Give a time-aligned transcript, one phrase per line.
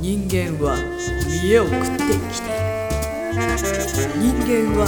[0.00, 0.76] 人間は
[1.26, 2.58] 見栄を食って生きている。
[4.16, 4.86] 人間は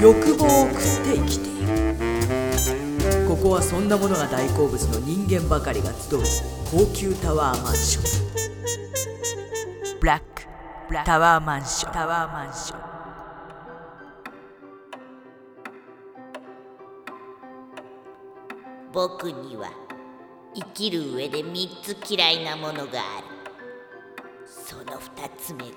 [0.00, 3.28] 欲望を食って生きている。
[3.28, 6.20] ここはそんなものが大好物の人間ばかりが集う
[6.70, 8.22] 高級タワーマンション。
[10.00, 10.42] ブラック
[11.04, 12.80] タワーマンションタワーマンション
[18.92, 19.70] 僕には
[20.54, 23.41] 生きる上で3つ嫌いなものがある
[24.52, 25.76] その2つ目が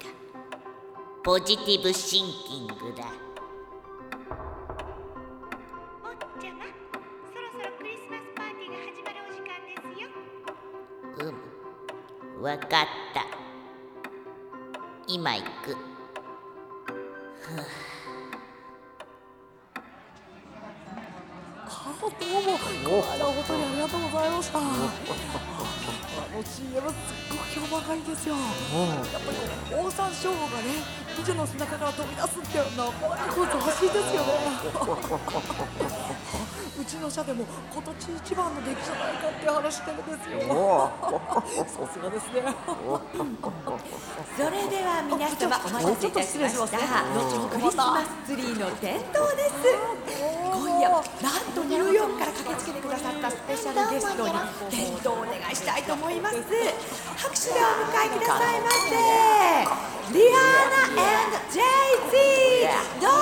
[1.23, 3.05] ポジティブシンキングだ。
[6.03, 6.65] おっちゃま
[7.31, 10.09] そろそろクリスマスパーティーが始まるお時間ですよ。
[12.38, 12.67] うんわかっ
[13.13, 13.25] た。
[15.07, 15.48] 今行く。
[15.71, 15.76] あ。
[22.20, 22.57] どうも
[23.09, 23.21] あり
[23.79, 24.59] がとうございました。
[24.59, 24.62] あ
[26.35, 28.35] の CM すっごく評判がいいですよ。
[28.35, 28.41] や
[29.20, 29.38] っぱり
[29.71, 30.84] こうオオサンショウウオがね
[31.15, 34.35] 美女の背中から飛び出すってなかなかこう斬新ですよね。
[36.76, 40.91] うちの社でも今年一番の出来じゃないかって話してるんですよ。
[41.65, 42.43] さすがですね。
[44.35, 46.77] それでは皆様お待たせいたしました。
[47.48, 51.03] クリスマスツリーの点灯です今夜なん
[51.53, 54.31] とニューヨークから駆けつけてくださったスペシャルゲストに
[54.71, 56.37] 点灯をお願いしたいと思います。
[56.37, 58.95] 拍手でお迎えくださいませ。
[60.13, 61.03] リアーナ
[61.51, 61.59] &JZ
[63.01, 63.15] どうぞ。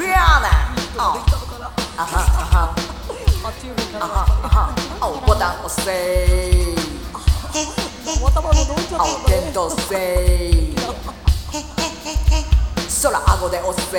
[0.00, 0.42] リアー。
[0.42, 0.48] ナ
[0.98, 1.14] あ
[1.96, 2.20] あは
[3.94, 5.90] あはあはおボタン押せ
[8.94, 9.94] 青点とせ。
[10.50, 10.74] い
[13.02, 13.94] 空顎で押せ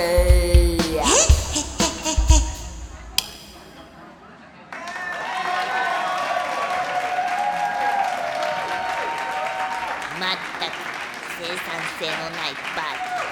[0.76, 0.78] い
[10.18, 10.72] まったく
[11.38, 11.58] 生産
[11.98, 13.28] 性のないパーティ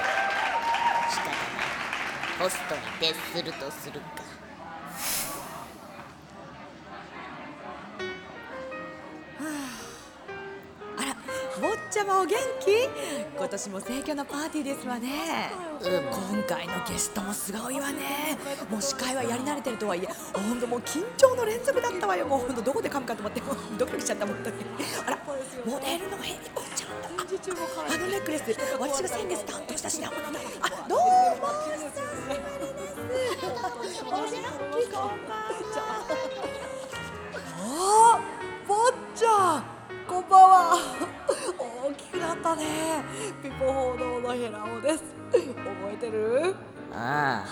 [1.06, 1.70] ー仕方ない。
[2.38, 4.41] ホストに徹するとするか。
[12.02, 12.88] 坊ちゃまお元気？
[13.36, 15.52] 今年も盛況なパーティーですわね。
[15.80, 18.36] 今回のゲストもすごいわね。
[18.68, 22.26] もう司会はやり慣れてるとはいえ本当もう緊張の連続だったわよ。
[22.26, 24.56] もう本当どこで噛むかと思ってもうドキドキしちゃった本当に。
[25.06, 25.18] あら
[25.64, 27.22] モデルのヘリコちゃんだあ
[27.94, 28.44] あのネックレス
[28.78, 30.28] 私が先月担当した品物だ。
[30.60, 31.04] あどうも
[31.42, 32.42] お久しぶり
[32.72, 32.90] で
[33.94, 34.26] すお元
[34.72, 36.51] 気こんばんは
[42.42, 42.64] ったね。
[43.42, 45.04] ピポ報道のヘラオです。
[45.30, 45.47] 覚
[45.94, 46.54] えてる？
[46.94, 47.47] あ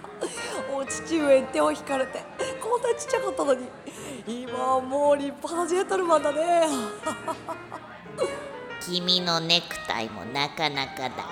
[0.72, 2.24] お父上に手を引かれて
[2.62, 3.68] こんなちっちゃかったのに。
[4.26, 6.62] 今はもう立派なジェントルマンだね。
[6.64, 7.12] あ
[8.80, 11.26] 君のネクタイもなかなかだ。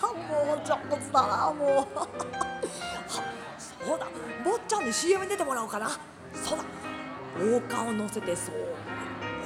[0.00, 1.86] もう上手だなもう。
[3.60, 4.06] そうだ
[4.42, 5.90] 坊ちゃんに CM に出てもらおうかな。
[6.32, 6.64] そうだ
[7.56, 8.54] 王冠を乗せてそう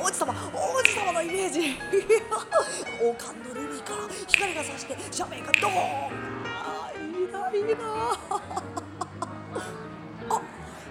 [0.00, 1.76] 王子様王子様のイメージ。
[3.02, 5.74] 王冠のルビーから光が差して斜面がドーン。
[6.46, 7.80] あいいないいな。
[10.30, 10.40] あ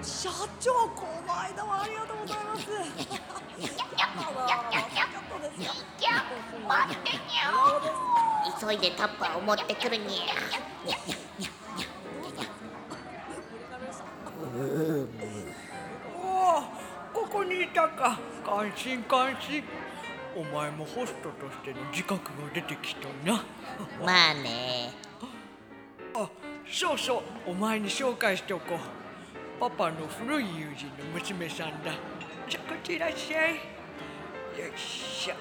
[0.03, 0.29] 社
[0.59, 2.67] 長この間はありがとうございます。
[8.59, 11.46] 急いでタッパーを持ってくるにゃ
[18.57, 19.63] 感心感心。
[20.35, 23.43] お前もホストとしての自覚が出てきたな。
[24.03, 24.91] まあね。
[26.15, 26.27] あ
[26.67, 27.51] そうそう。
[27.51, 28.79] お前に紹介しておこう。
[29.59, 31.91] パパの古い友人の娘さんだ。
[32.49, 33.59] じゃこちらっしゃいよ
[34.75, 35.35] いしょ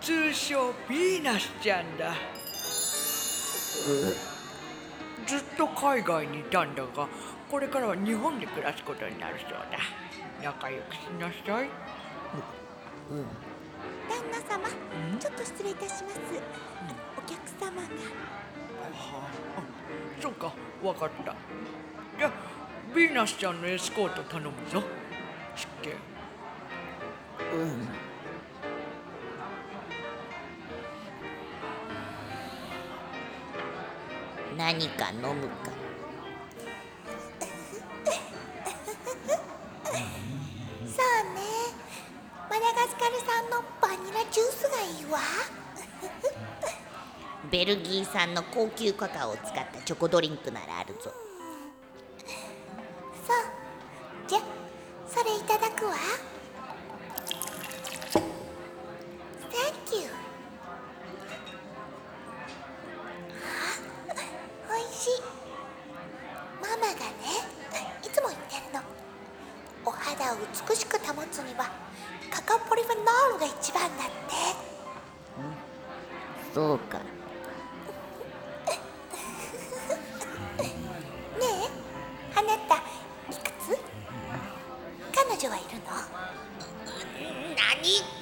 [0.00, 2.14] 通称ヴィーナスちゃんだ
[5.30, 7.06] ずっと海外にいたんだが
[7.48, 9.78] これからは日本で暮らすことになるそうだ。
[10.42, 11.68] 仲良くしなさい。
[14.08, 14.68] 旦那様
[15.20, 16.18] ちょっと失礼いたします。
[17.16, 17.82] お客様が。
[18.92, 19.62] はあ、
[20.20, 20.52] そうか、
[20.82, 21.36] わかった。
[22.18, 22.32] じゃあ、
[22.92, 24.82] ヴィーナスちゃんのエスコート頼むぞ。
[25.54, 25.94] 失敬。
[34.60, 35.72] 何か飲むか。
[40.84, 41.40] そうね。
[42.50, 45.18] マダガスカル産のバニラジュースがいいわ。
[47.50, 51.10] ベルギー産の高級カカオを使ったチョコドリンクならあるぞ。
[53.26, 53.32] そ
[54.28, 54.40] じゃ
[55.08, 55.94] それいただくわ
[71.20, 71.70] 美しく保つには
[72.30, 74.12] カカオポリフェノールが一番だって。
[76.54, 76.98] そうか。
[76.98, 77.04] ね
[81.40, 81.46] え
[82.36, 82.80] あなたい
[83.36, 83.78] くつ？
[85.14, 85.84] 彼女はいるの？
[87.56, 88.19] 何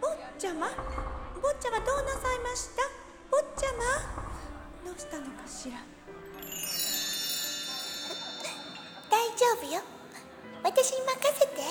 [0.00, 0.66] 坊ちゃま？
[1.40, 2.82] 坊ちゃまどうなさいました？
[3.30, 4.90] 坊ちゃま？
[4.90, 5.78] どうしたのかしら？
[9.10, 9.82] 大丈夫よ。
[10.64, 11.62] 私に任せて。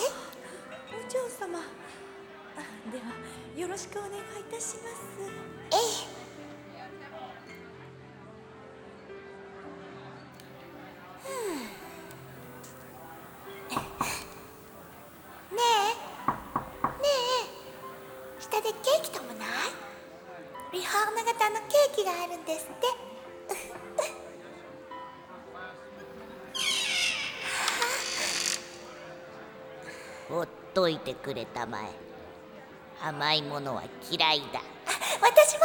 [0.93, 1.59] お嬢様。
[1.59, 2.59] あ
[2.91, 3.03] では
[3.57, 5.01] よろしくお願いいたします。
[5.71, 5.75] え
[6.07, 6.10] え
[22.51, 22.87] ですって。
[30.29, 31.85] ほっといてくれたまえ。
[33.03, 34.61] 甘いものは嫌いだ。
[35.21, 35.61] 私も。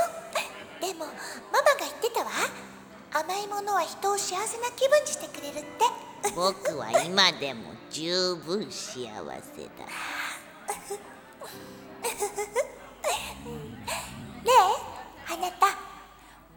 [0.81, 1.12] でもマ
[1.62, 2.31] マが言ってたわ。
[3.12, 5.69] 甘いものは人を幸せな気分にしてくれるって。
[6.35, 9.17] 僕は今でも十分幸せだ。
[14.47, 14.55] ねえ
[15.33, 15.75] あなた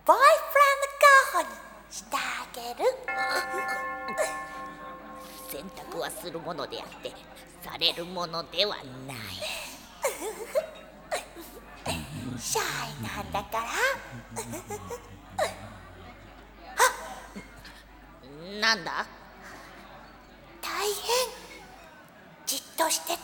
[0.10, 1.50] ボーイフレンド候補に
[1.92, 2.20] してあ
[2.56, 2.90] げる。
[5.54, 7.14] 選択はするものであって
[7.64, 9.18] されるものではない。
[12.42, 12.62] シャ
[13.00, 13.66] イなんだから。
[16.76, 16.90] あ
[18.60, 19.06] なんだ？
[20.60, 20.92] 大変。
[22.48, 23.20] じっとしてて。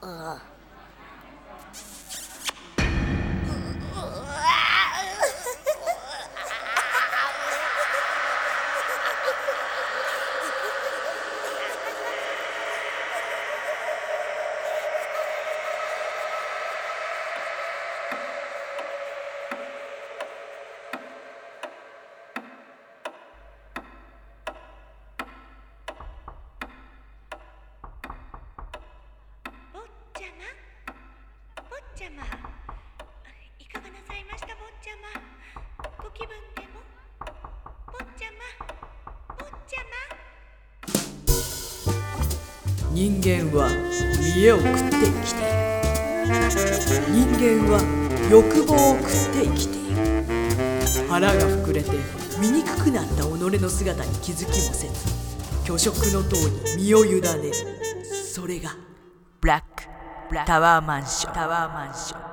[0.00, 0.40] あ
[29.74, 29.80] 坊
[30.14, 32.12] ちゃまい
[33.66, 34.46] かがなさいました？
[34.46, 35.20] 坊ちゃま。
[36.02, 36.80] ご気分でも？
[37.92, 38.64] 坊ちゃま。
[39.36, 39.92] 坊ちゃま。
[42.94, 43.68] 人間は
[44.34, 45.52] 見栄を食って生きている。
[47.12, 47.76] 人間は
[48.30, 50.00] 欲望を食って生きている。
[51.10, 51.90] 腹が膨れて
[52.40, 54.94] 醜くなった己の姿に気づきもせず
[55.64, 56.36] 虚食の塔
[56.76, 57.52] に身を委ねる
[58.14, 58.74] それが
[59.42, 59.77] ブラック。
[60.46, 62.27] タワーマンションタワーマンション